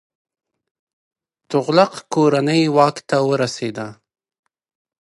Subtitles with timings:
[1.49, 3.87] تغلق کورنۍ واک ته ورسیده.